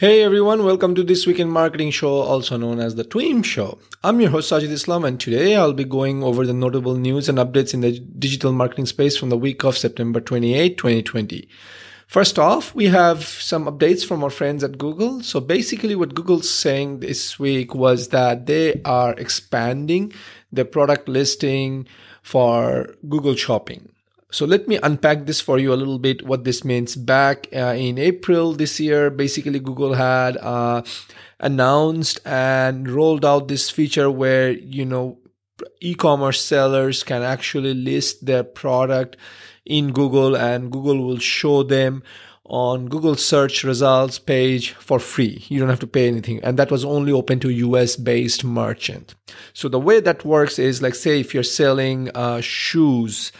[0.00, 3.78] Hey everyone, welcome to This Week in Marketing show, also known as the TWIM Show.
[4.02, 7.36] I'm your host Sajid Islam, and today I'll be going over the notable news and
[7.36, 11.46] updates in the digital marketing space from the week of September 28, 2020.
[12.06, 15.22] First off, we have some updates from our friends at Google.
[15.22, 20.14] So basically, what Google's saying this week was that they are expanding
[20.50, 21.86] the product listing
[22.22, 23.92] for Google Shopping.
[24.30, 26.96] So let me unpack this for you a little bit what this means.
[26.96, 30.82] Back uh, in April this year, basically Google had uh,
[31.40, 35.18] announced and rolled out this feature where, you know,
[35.80, 39.16] e-commerce sellers can actually list their product
[39.66, 42.02] in Google and Google will show them
[42.44, 45.44] on Google search results page for free.
[45.48, 46.40] You don't have to pay anything.
[46.42, 49.14] And that was only open to US based merchant.
[49.52, 53.30] So the way that works is like, say, if you're selling uh, shoes,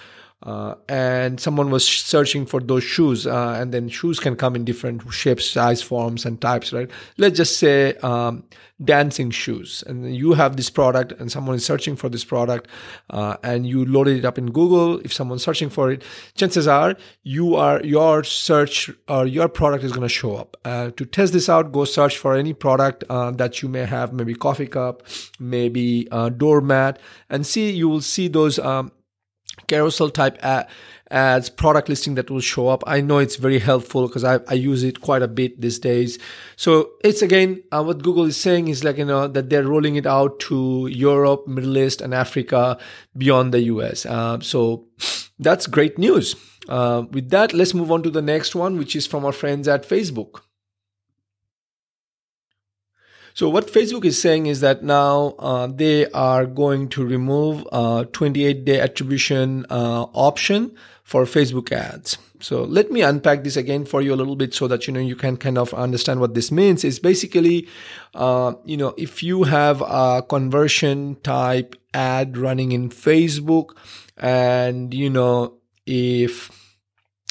[0.43, 4.65] uh, and someone was searching for those shoes uh, and then shoes can come in
[4.65, 6.91] different shapes size forms and types right?
[7.19, 8.45] Let's just say um,
[8.83, 9.85] dancing shoes.
[9.87, 12.69] And you have this product and someone is searching for this product
[13.11, 14.99] uh, and you loaded it up in google.
[15.01, 16.03] If someone's searching for it
[16.35, 20.57] chances are you are your search or your product is going to show up.
[20.65, 24.15] Uh, to test this out go search for any product uh, that you may have
[24.15, 25.03] maybe coffee cup
[25.39, 28.91] maybe doormat and see you will see those um,
[29.71, 30.37] carousel type
[31.11, 32.83] ads, product listing that will show up.
[32.87, 36.19] I know it's very helpful because I, I use it quite a bit these days.
[36.57, 39.97] So it's again, uh, what Google is saying is like, you know, that they're rolling
[39.97, 42.79] it out to Europe, Middle East and Africa
[43.17, 44.07] beyond the US.
[44.07, 44.87] Uh, so
[45.39, 46.37] that's great news.
[46.69, 49.67] Uh, with that, let's move on to the next one, which is from our friends
[49.67, 50.43] at Facebook.
[53.35, 58.09] So what Facebook is saying is that now uh, they are going to remove a
[58.13, 62.19] 28 day attribution uh, option for Facebook ads.
[62.41, 65.01] So let me unpack this again for you a little bit so that you know
[65.01, 66.85] you can kind of understand what this means.
[66.85, 67.69] Is basically,
[68.15, 73.77] uh, you know, if you have a conversion type ad running in Facebook,
[74.17, 75.55] and you know
[75.87, 76.59] if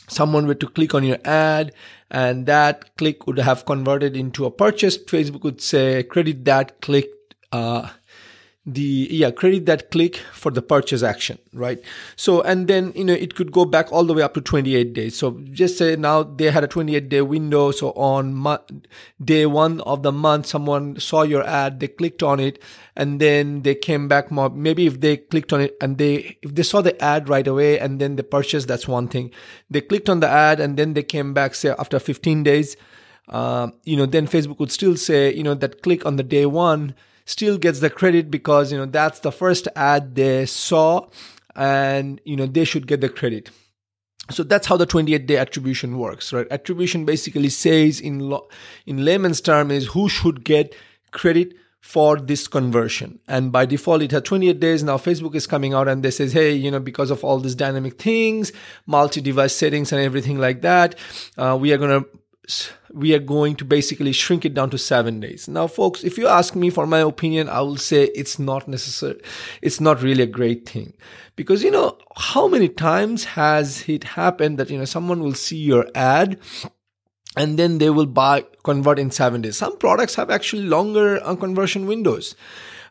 [0.10, 1.72] someone were to click on your ad
[2.12, 7.10] and that click would have converted into a purchase, Facebook would say credit that click
[7.52, 7.90] uh,
[8.74, 11.82] the yeah credit that click for the purchase action right?
[12.16, 14.94] So and then you know it could go back all the way up to 28
[14.94, 15.18] days.
[15.18, 17.72] So just say now they had a 28 day window.
[17.72, 18.64] So on mo-
[19.24, 22.62] day one of the month someone saw your ad they clicked on it
[22.96, 24.50] and then they came back more.
[24.50, 27.80] Maybe if they clicked on it and they if they saw the ad right away
[27.80, 29.32] and then they purchased that's one thing.
[29.70, 32.76] They clicked on the ad and then they came back say after 15 days
[33.30, 36.46] uh, you know then facebook would still say you know that click on the day
[36.46, 36.96] one
[37.30, 41.08] still gets the credit because you know that's the first ad they saw
[41.56, 43.52] and you know they should get the credit.
[44.32, 46.48] So that's how the 28 day attribution works right?
[46.50, 48.48] Attribution basically says in lo-
[48.88, 50.76] in layman's term is who should get
[51.12, 53.20] credit for this conversion.
[53.28, 54.84] And by default it had 28 days.
[54.84, 57.56] Now facebook is coming out and they says hey you know because of all these
[57.56, 58.52] dynamic things
[58.88, 60.96] multi-device settings and everything like that
[61.38, 62.10] uh, we are going to
[62.92, 65.48] we are going to basically shrink it down to seven days.
[65.48, 69.22] Now, folks, if you ask me for my opinion, I will say it's not necessary.
[69.62, 70.94] It's not really a great thing
[71.36, 75.58] because, you know, how many times has it happened that, you know, someone will see
[75.58, 76.40] your ad
[77.38, 79.58] and then they will buy, convert in seven days.
[79.58, 82.36] Some products have actually longer uh, conversion windows.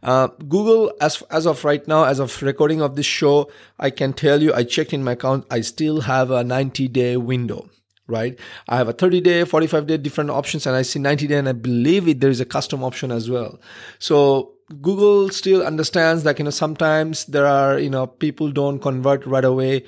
[0.01, 4.13] Uh, Google, as as of right now, as of recording of this show, I can
[4.13, 7.69] tell you, I checked in my account, I still have a 90 day window
[8.09, 8.39] right?
[8.69, 11.49] I have a 30 day, 45 day different options and I see 90 day and
[11.49, 13.61] I believe it, there is a custom option as well.
[13.99, 19.25] So Google still understands that, you know, sometimes there are, you know, people don't convert
[19.27, 19.85] right away.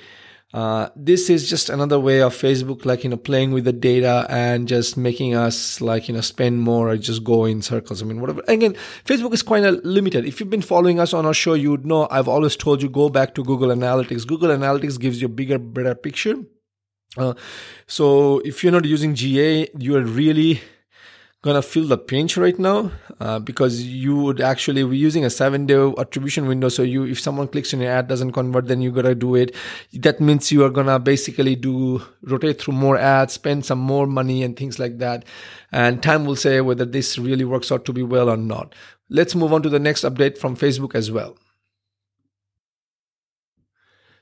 [0.53, 4.27] Uh, this is just another way of Facebook, like, you know, playing with the data
[4.29, 8.03] and just making us like, you know, spend more or just go in circles.
[8.03, 8.43] I mean, whatever.
[8.49, 8.75] Again,
[9.05, 10.25] Facebook is quite limited.
[10.25, 12.89] If you've been following us on our show, you would know I've always told you
[12.89, 14.27] go back to Google Analytics.
[14.27, 16.37] Google Analytics gives you a bigger, better picture
[17.17, 17.35] uh,
[17.87, 20.61] so if you're not using GA, you are really
[21.43, 25.65] gonna feel the pinch right now uh, because you would actually be using a seven
[25.67, 26.69] day attribution window.
[26.69, 29.55] So you if someone clicks on your ad doesn't convert then you gotta do it.
[29.95, 34.43] That means you are gonna basically do rotate through more ads spend some more money
[34.43, 35.25] and things like that.
[35.73, 38.75] And time will say whether this really works out to be well or not.
[39.09, 41.37] Let's move on to the next update from facebook as well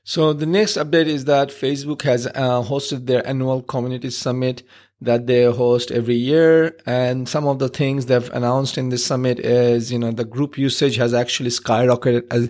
[0.09, 4.63] so the next update is that Facebook has uh, hosted their annual community summit
[4.99, 6.75] that they host every year.
[6.87, 10.57] And some of the things they've announced in this summit is, you know, the group
[10.57, 12.49] usage has actually skyrocketed as,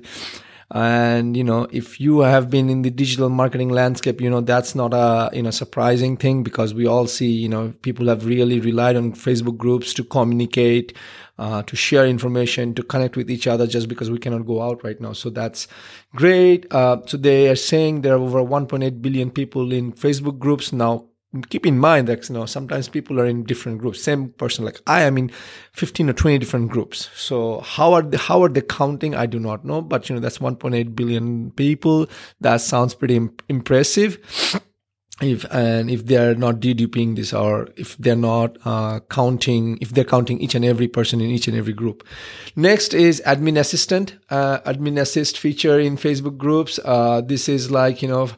[0.72, 4.76] and, you know, if you have been in the digital marketing landscape, you know, that's
[4.76, 8.60] not a, you know, surprising thing because we all see, you know, people have really
[8.60, 10.96] relied on Facebook groups to communicate,
[11.40, 14.84] uh, to share information, to connect with each other just because we cannot go out
[14.84, 15.12] right now.
[15.12, 15.68] So that's
[16.16, 16.72] great.
[16.72, 21.09] Uh, so they are saying there are over 1.8 billion people in Facebook groups now
[21.50, 24.02] keep in mind that you know sometimes people are in different groups.
[24.02, 25.30] Same person like i am in
[25.74, 27.10] 15 or 20 different groups.
[27.16, 29.16] So how are they how are they counting?
[29.16, 32.08] I do not know but you know that's 1.8 billion people.
[32.42, 34.20] That sounds pretty imp- impressive
[35.22, 40.06] if and if they're not deduping this or if they're not uh, counting if they're
[40.06, 42.06] counting each and every person in each and every group.
[42.56, 44.16] Next is admin assistant.
[44.30, 46.80] Uh, admin assist feature in facebook groups.
[46.84, 48.30] Uh, this is like you know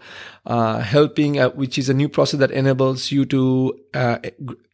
[0.45, 4.18] uh, helping uh, which is a new process that enables you to uh,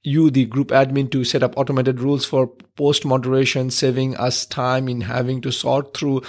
[0.04, 4.88] you the group admin to set up automated rules for post moderation saving us time
[4.88, 6.22] in having to sort through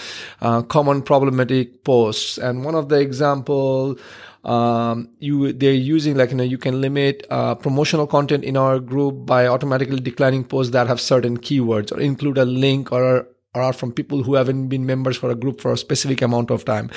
[0.69, 2.39] common problematic posts.
[2.39, 3.97] And one of the example
[4.45, 8.79] um, you they're using like you know you can limit uh, promotional content in our
[8.79, 13.63] group by automatically declining posts that have certain keywords or include a link or or
[13.63, 16.65] are from people who haven't been members for a group for a specific amount of
[16.65, 16.91] time.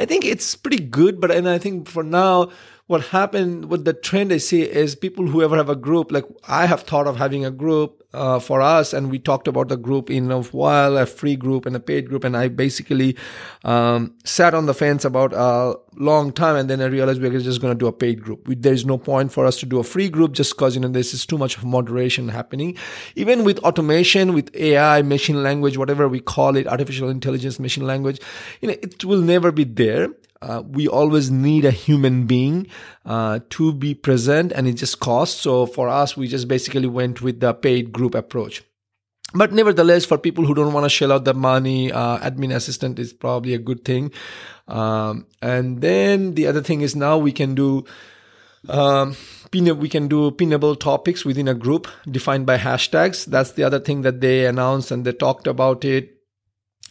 [0.00, 2.50] I think it's pretty good, but and I think for now
[2.86, 6.24] what happened with the trend I see is people who ever have a group, like
[6.48, 9.76] I have thought of having a group uh, for us, and we talked about the
[9.76, 13.16] group in a while, a free group and a paid group, and I basically
[13.64, 17.40] um, sat on the fence about a long time, and then I realized we are
[17.40, 18.48] just going to do a paid group.
[18.48, 20.80] We, there is no point for us to do a free group just because you
[20.80, 22.76] know this is too much of moderation happening.
[23.14, 28.20] Even with automation, with AI, machine language, whatever we call it, artificial intelligence, machine language,
[28.62, 30.08] you know, it will never be there
[30.40, 32.66] uh, we always need a human being
[33.04, 35.40] uh, to be present and it just costs.
[35.40, 38.62] So for us we just basically went with the paid group approach.
[39.34, 42.98] But nevertheless for people who don't want to shell out the money uh, admin assistant
[42.98, 44.12] is probably a good thing.
[44.68, 47.84] Um, and then the other thing is now we can do
[48.68, 49.16] um,
[49.52, 53.24] we can do pinnable topics within a group defined by hashtags.
[53.24, 56.16] That's the other thing that they announced and they talked about it.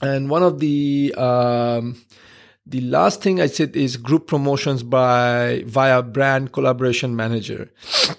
[0.02, 1.98] And one of the um,
[2.70, 7.72] the last thing I said is group promotions by via brand collaboration manager.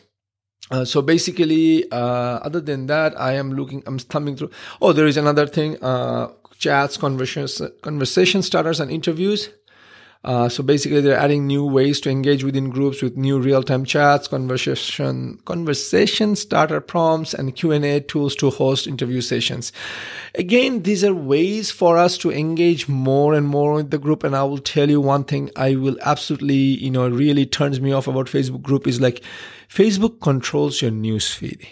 [0.70, 1.96] Uh, so basically, uh,
[2.44, 4.50] other than that, I am looking, I'm thumbing through.
[4.82, 9.48] Oh, there is another thing, uh, chats, conversations, conversation starters and interviews.
[10.24, 14.26] Uh, so basically, they're adding new ways to engage within groups with new real-time chats,
[14.26, 19.72] conversation, conversation starter prompts, and Q and A tools to host interview sessions.
[20.34, 24.24] Again, these are ways for us to engage more and more with the group.
[24.24, 27.92] And I will tell you one thing: I will absolutely, you know, really turns me
[27.92, 29.22] off about Facebook group is like
[29.68, 31.64] Facebook controls your newsfeed.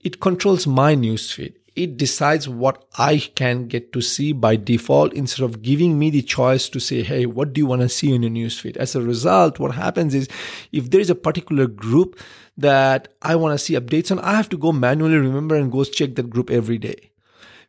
[0.00, 5.44] It controls my newsfeed it decides what I can get to see by default instead
[5.44, 8.22] of giving me the choice to say, Hey, what do you want to see in
[8.22, 8.76] your newsfeed?
[8.76, 10.28] As a result, what happens is
[10.72, 12.18] if there is a particular group
[12.56, 15.84] that I want to see updates on, I have to go manually remember and go
[15.84, 17.10] check that group every day.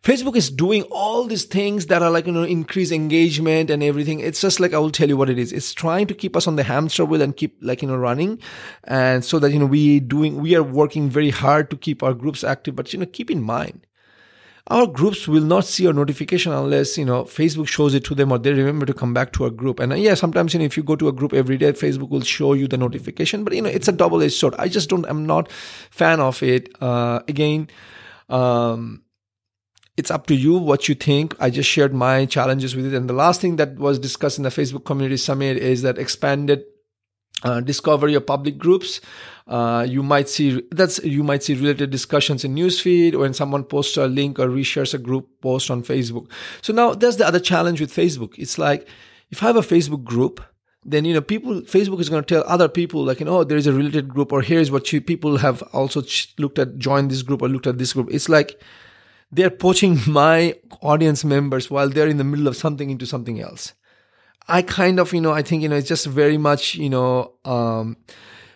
[0.03, 4.19] Facebook is doing all these things that are like, you know, increase engagement and everything.
[4.19, 5.53] It's just like, I will tell you what it is.
[5.53, 8.39] It's trying to keep us on the hamster wheel and keep like, you know, running.
[8.85, 12.15] And so that, you know, we doing, we are working very hard to keep our
[12.15, 12.75] groups active.
[12.75, 13.85] But, you know, keep in mind,
[14.67, 18.31] our groups will not see a notification unless you know facebook shows it to them
[18.31, 20.65] or they remember to come back to a group and uh, yeah sometimes you know
[20.65, 23.53] if you go to a group every day facebook will show you the notification but
[23.53, 27.19] you know it's a double-edged sword i just don't i'm not fan of it uh,
[27.27, 27.67] again
[28.29, 29.03] um,
[29.97, 31.35] it's up to you what you think.
[31.39, 32.95] I just shared my challenges with it.
[32.95, 36.63] And the last thing that was discussed in the Facebook Community Summit is that expanded
[37.43, 39.01] uh, discovery of public groups.
[39.47, 43.97] Uh, you might see that's you might see related discussions in newsfeed when someone posts
[43.97, 46.29] a link or reshares a group post on Facebook.
[46.61, 48.35] So now there's the other challenge with Facebook.
[48.37, 48.87] It's like
[49.29, 50.41] if I have a Facebook group,
[50.85, 53.43] then you know people Facebook is going to tell other people like you know oh,
[53.43, 56.01] there is a related group or here's what you, people have also
[56.37, 58.09] looked at joined this group or looked at this group.
[58.11, 58.61] It's like
[59.31, 63.73] they're poaching my audience members while they're in the middle of something into something else.
[64.47, 67.33] I kind of, you know, I think, you know, it's just very much, you know,
[67.45, 67.97] um,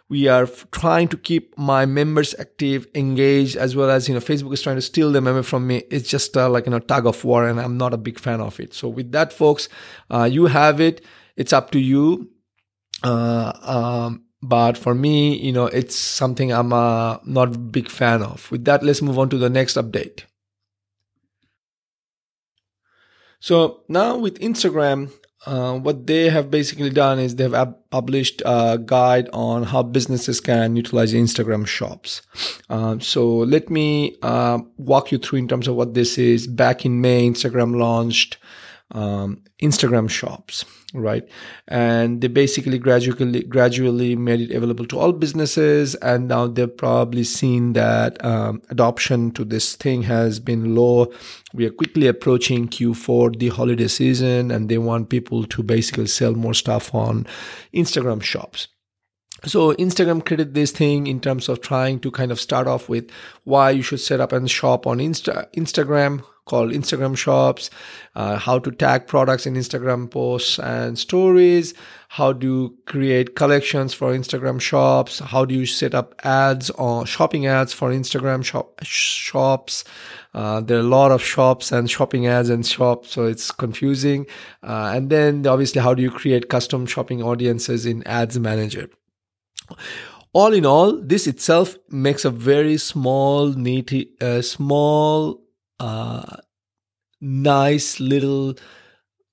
[0.08, 4.54] we are trying to keep my members active, engaged, as well as, you know, Facebook
[4.54, 5.84] is trying to steal the member from me.
[5.90, 8.40] It's just uh, like, you know, tug of war and I'm not a big fan
[8.40, 8.74] of it.
[8.74, 9.68] So with that, folks,
[10.12, 11.04] uh, you have it.
[11.36, 12.30] It's up to you.
[13.04, 18.22] Uh, um, but for me, you know, it's something I'm uh, not a big fan
[18.22, 18.52] of.
[18.52, 20.24] With that, let's move on to the next update.
[23.40, 25.12] So now with Instagram,
[25.46, 27.56] uh, what they have basically done is they've
[27.92, 32.22] published a guide on how businesses can utilize Instagram shops.
[32.70, 36.48] Um, so let me uh, walk you through in terms of what this is.
[36.48, 38.38] Back in May, Instagram launched
[38.96, 41.28] um, Instagram shops, right?
[41.68, 47.26] And they basically gradually gradually made it available to all businesses, and now they've probably
[47.26, 51.12] seen that um, adoption to this thing has been low.
[51.54, 56.34] We are quickly approaching Q4, the holiday season, and they want people to basically sell
[56.34, 57.28] more stuff on
[57.74, 58.70] Instagram shops.
[59.44, 63.12] So Instagram created this thing in terms of trying to kind of start off with
[63.44, 67.70] why you should set up and shop on Insta- Instagram called Instagram shops,
[68.16, 71.74] uh, how to tag products in Instagram posts and stories,
[72.10, 77.06] how do you create collections for Instagram shops, how do you set up ads or
[77.06, 79.84] shopping ads for Instagram shop, shops.
[80.34, 84.26] Uh, there are a lot of shops and shopping ads and shops, so it's confusing.
[84.62, 88.90] Uh, and then obviously, how do you create custom shopping audiences in Ads Manager?
[90.36, 95.42] all in all, this itself makes a very small, neat, uh, small
[95.80, 96.38] uh,
[97.22, 98.56] nice little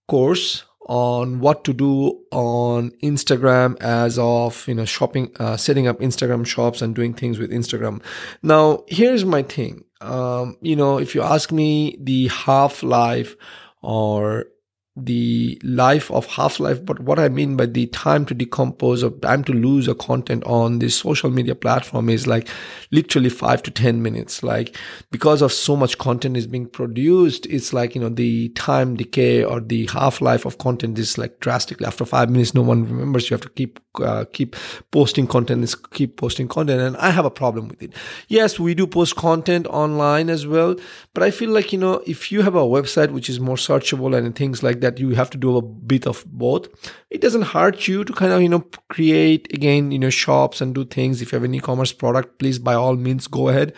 [0.09, 6.01] course on what to do on Instagram as of you know shopping uh, setting up
[6.01, 8.03] Instagram shops and doing things with Instagram.
[8.43, 9.85] Now here's my thing.
[10.01, 13.37] Um, you know if you ask me the half life
[13.83, 14.47] or
[14.95, 19.11] the life of half life but what i mean by the time to decompose or
[19.11, 22.49] time to lose a content on this social media platform is like
[22.91, 24.43] literally 5 to 10 minutes.
[24.43, 24.77] Like
[25.11, 29.43] because of so much content is being produced it's like you know the time decay
[29.43, 31.87] or the half life of content is like drastically.
[31.87, 33.31] After 5 minutes no one remembers.
[33.31, 34.57] You have to keep uh, keep
[34.91, 37.93] posting content keep posting content and i have a problem with it.
[38.29, 40.77] Yes we do post content online as well
[41.15, 44.17] but i feel like you know if you have a website which is more searchable
[44.17, 46.69] and things like that you have to do a bit of both.
[47.11, 50.75] It doesn't hurt you to kind of you know create again you know shops and
[50.75, 51.23] do things.
[51.23, 53.75] If you have an e-commerce product please by all means go ahead.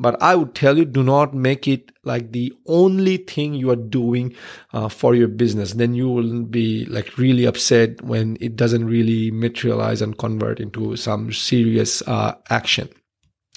[0.00, 3.82] But i would tell you do not make it like the only thing you are
[3.94, 4.32] doing
[4.72, 5.72] uh, for your business.
[5.72, 10.94] Then you will be like really upset when it doesn't really materialize and convert into
[10.96, 12.88] some serious uh, action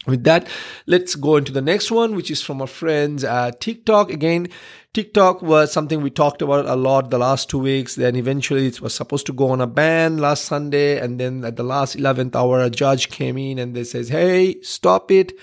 [0.07, 0.47] with that,
[0.87, 3.23] let's go into the next one, which is from our friends
[3.59, 4.11] TikTok.
[4.11, 4.47] Again,
[4.93, 7.95] TikTok was something we talked about a lot the last two weeks.
[7.95, 10.99] Then eventually it was supposed to go on a ban last Sunday.
[10.99, 14.59] And then at the last 11th hour, a judge came in and they says, Hey,
[14.61, 15.33] stop it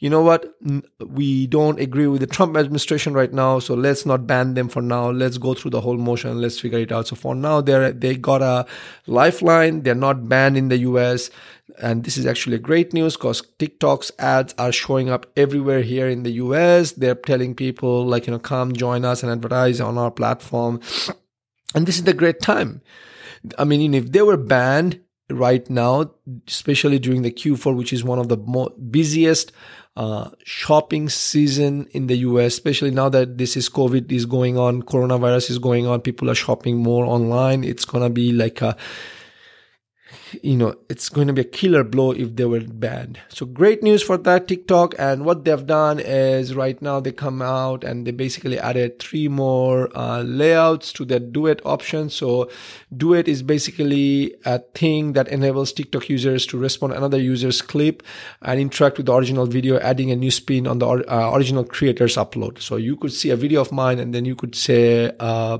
[0.00, 0.54] you know what,
[1.04, 4.80] we don't agree with the Trump administration right now, so let's not ban them for
[4.80, 5.10] now.
[5.10, 6.40] Let's go through the whole motion.
[6.40, 7.08] Let's figure it out.
[7.08, 8.64] So for now, they're, they got a
[9.08, 9.82] lifeline.
[9.82, 11.30] They're not banned in the US.
[11.80, 16.22] And this is actually great news because TikTok's ads are showing up everywhere here in
[16.22, 16.92] the US.
[16.92, 20.80] They're telling people like, you know, come join us and advertise on our platform.
[21.74, 22.80] And this is the great time.
[23.58, 26.10] I mean, if they were banned right now,
[26.46, 28.36] especially during the Q4, which is one of the
[28.90, 29.52] busiest
[29.96, 34.82] uh, shopping season in the US, especially now that this is COVID is going on,
[34.82, 37.64] coronavirus is going on, people are shopping more online.
[37.64, 38.76] It's gonna be like a
[40.42, 43.18] you know, it's going to be a killer blow if they were banned.
[43.28, 44.94] So great news for that TikTok.
[44.98, 49.28] And what they've done is right now they come out and they basically added three
[49.28, 52.10] more uh, layouts to their duet option.
[52.10, 52.50] So
[52.96, 58.02] duet is basically a thing that enables TikTok users to respond another user's clip
[58.42, 62.16] and interact with the original video, adding a new spin on the uh, original creator's
[62.16, 62.60] upload.
[62.60, 65.58] So you could see a video of mine and then you could say, uh,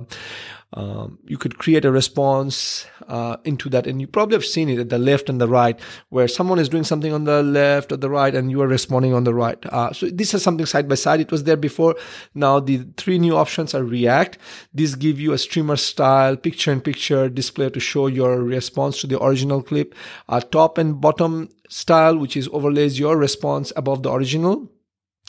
[0.75, 4.79] um, you could create a response uh, into that and you probably have seen it
[4.79, 7.97] at the left and the right where someone is doing something on the left or
[7.97, 9.65] the right and you are responding on the right.
[9.67, 11.21] Uh, so this is something side by side.
[11.21, 11.97] It was there before.
[12.35, 14.37] Now the three new options are react.
[14.75, 19.07] These give you a streamer style picture in picture display to show your response to
[19.07, 19.95] the original clip.
[20.29, 24.69] Uh, top and bottom style which is overlays your response above the original.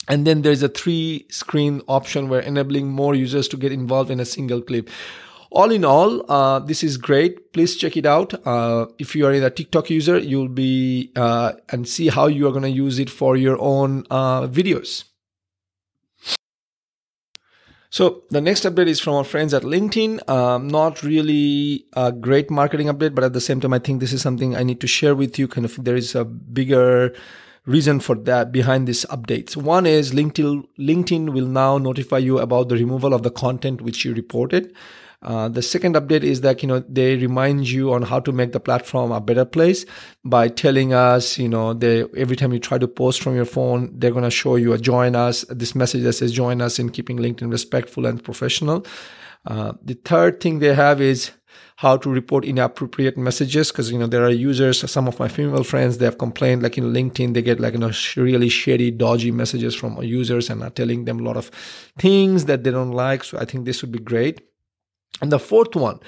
[0.09, 4.19] And then there's a three screen option where enabling more users to get involved in
[4.19, 4.89] a single clip
[5.51, 7.53] all in all, uh, this is great.
[7.53, 8.33] Please check it out.
[8.45, 12.51] Uh, if you are a TikTok user, you'll be uh, and see how you are
[12.51, 15.05] going to use it for your own uh, videos.
[17.91, 20.29] So the next update is from our friends at LinkedIn.
[20.29, 24.13] Um, not really a great marketing update, but at the same time, I think this
[24.13, 25.47] is something I need to share with you.
[25.47, 27.15] Kind of, there is a bigger
[27.65, 29.57] reason for that behind these updates.
[29.57, 34.05] One is LinkedIn, LinkedIn will now notify you about the removal of the content which
[34.05, 34.71] you reported.
[35.21, 38.53] Uh, the second update is that you know they remind you on how to make
[38.53, 39.85] the platform a better place
[40.23, 43.91] by telling us you know they every time you try to post from your phone
[43.99, 46.89] they're going to show you a join us this message that says join us in
[46.89, 48.85] keeping LinkedIn respectful and professional.
[49.45, 51.31] Uh, the third thing they have is
[51.77, 55.63] how to report inappropriate messages because you know there are users some of my female
[55.63, 59.31] friends they have complained like in linkedin they get like you know really shady dodgy
[59.31, 61.49] messages from users and are telling them a lot of
[61.97, 64.48] things that they don't like so i think this would be great
[65.21, 65.99] and the fourth one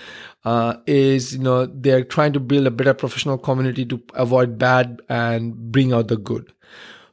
[0.46, 5.02] uh, is you know they're trying to build a better professional community to avoid bad
[5.10, 6.52] and bring out the good.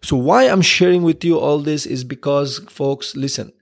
[0.02, 3.52] So why i'm sharing with you all this is because folks listen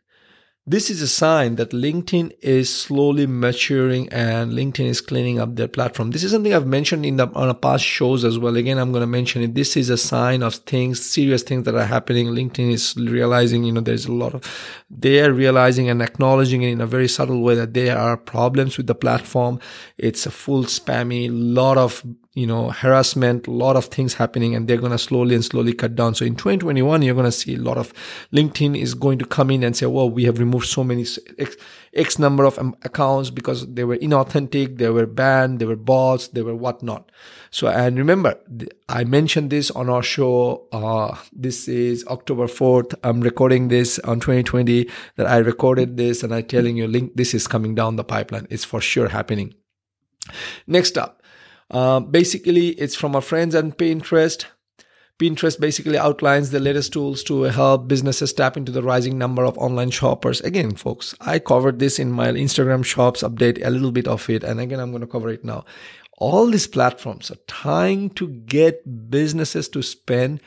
[0.69, 5.69] this is a sign that LinkedIn is slowly maturing and LinkedIn is cleaning up their
[5.69, 6.11] platform.
[6.11, 8.57] This is something I've mentioned in the on past shows as well.
[8.57, 9.55] Again, I'm going to mention it.
[9.55, 12.27] This is a sign of things, serious things that are happening.
[12.27, 14.43] LinkedIn is realizing, you know, there's a lot of,
[14.91, 18.89] they are realizing and acknowledging in a very subtle way that there are problems with
[18.89, 19.61] the platform.
[19.99, 22.05] It's a full spammy, lot of
[22.37, 25.73] you know, harassment, a lot of things happening and they're going to slowly and slowly
[25.73, 26.15] cut down.
[26.15, 27.95] So in 2021, you're going to see a lot of
[28.31, 31.07] LinkedIn is going to come in and say, well, we have removed so many
[31.39, 31.57] X,
[31.95, 36.29] X number of um, accounts because they were inauthentic, they were banned, they were bots,
[36.29, 37.11] they were whatnot.
[37.51, 38.39] So, and remember,
[38.87, 40.69] I mentioned this on our show.
[40.73, 42.95] Uh, this is October 4th.
[43.03, 47.33] I'm recording this on 2020 that I recorded this and I'm telling you, link, this
[47.33, 48.47] is coming down the pipeline.
[48.51, 49.55] It's for sure happening.
[50.67, 51.23] Next up,
[51.71, 54.45] uh, basically, it's from our friends at Pinterest.
[55.19, 59.57] Pinterest basically outlines the latest tools to help businesses tap into the rising number of
[59.57, 60.43] online shoppers.
[60.43, 64.45] Again, folks, I covered this in my Instagram shops update, a little bit of it.
[64.45, 65.65] And again, I'm going to cover it now.
[66.19, 70.41] All these platforms are trying to get businesses to spend,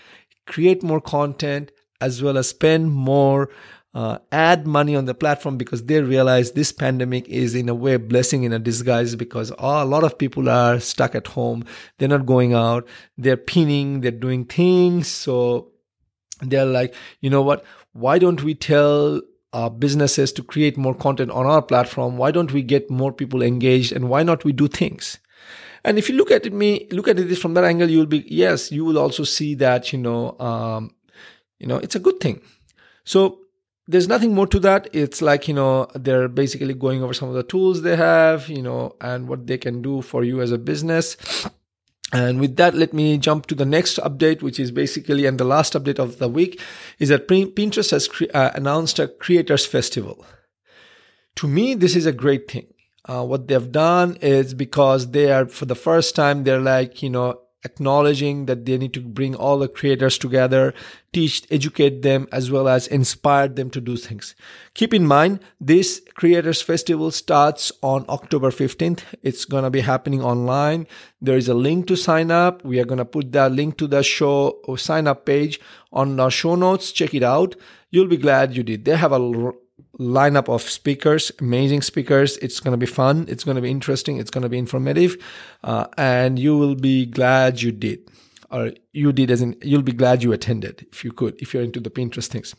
[0.45, 3.49] create more content, as well as spend more
[3.93, 7.95] uh, add money on the platform because they realize this pandemic is in a way
[7.95, 11.65] a blessing in a disguise because oh, a lot of people are stuck at home.
[11.97, 12.87] They're not going out.
[13.17, 14.01] They're pinning.
[14.01, 15.07] They're doing things.
[15.07, 15.71] So
[16.41, 17.65] they're like you know what?
[17.93, 22.17] Why don't we tell our businesses to create more content on our platform?
[22.17, 23.91] Why don't we get more people engaged?
[23.91, 25.17] And why not we do things?
[25.83, 28.69] And if you look at me look at it from that angle you'll be yes
[28.69, 30.93] you will also see that you know um,
[31.57, 32.41] you know it's a good thing.
[33.03, 33.39] So
[33.89, 34.87] there's nothing more to that.
[34.93, 38.61] It's like, you know, they're basically going over some of the tools they have, you
[38.61, 41.17] know, and what they can do for you as a business.
[42.13, 45.43] And with that, let me jump to the next update, which is basically, and the
[45.43, 46.61] last update of the week
[46.99, 50.23] is that Pinterest has cre- uh, announced a creators festival.
[51.37, 52.67] To me, this is a great thing.
[53.05, 57.09] Uh, what they've done is because they are, for the first time, they're like, you
[57.09, 60.73] know, acknowledging that they need to bring all the creators together,
[61.11, 64.35] teach, educate them, as well as inspire them to do things.
[64.73, 69.03] Keep in mind, this Creators Festival starts on October 15th.
[69.23, 70.87] It's going to be happening online.
[71.21, 72.63] There is a link to sign up.
[72.63, 75.59] We are going to put that link to the show or sign up page
[75.91, 76.91] on our show notes.
[76.91, 77.55] Check it out.
[77.91, 78.85] You'll be glad you did.
[78.85, 79.51] They have a
[79.99, 82.37] lineup of speakers, amazing speakers.
[82.37, 83.25] It's going to be fun.
[83.27, 84.17] It's going to be interesting.
[84.17, 85.17] It's going to be informative.
[85.63, 88.09] Uh, and you will be glad you did,
[88.49, 91.63] or you did as in, you'll be glad you attended if you could, if you're
[91.63, 92.55] into the Pinterest things.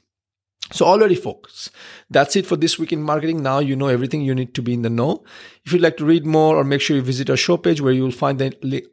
[0.73, 1.71] So already folks,
[2.11, 3.43] that's it for this week in marketing.
[3.43, 5.25] Now you know everything you need to be in the know.
[5.65, 7.93] If you'd like to read more or make sure you visit our show page where
[7.93, 8.87] you will find the li-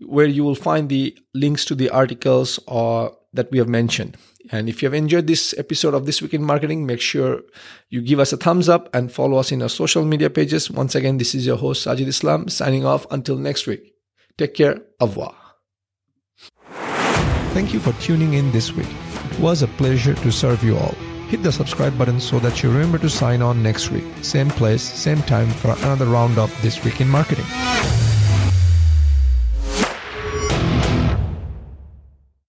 [0.00, 4.16] where you will find the links to the articles or that we have mentioned.
[4.50, 7.42] And if you have enjoyed this episode of This Week in Marketing, make sure
[7.88, 10.70] you give us a thumbs up and follow us in our social media pages.
[10.70, 13.94] Once again, this is your host, Sajid Islam, signing off until next week.
[14.36, 14.78] Take care.
[15.00, 15.34] Au revoir.
[17.54, 18.88] Thank you for tuning in this week.
[19.30, 20.94] It was a pleasure to serve you all.
[21.28, 24.04] Hit the subscribe button so that you remember to sign on next week.
[24.22, 27.46] Same place, same time for another round of This Week in Marketing.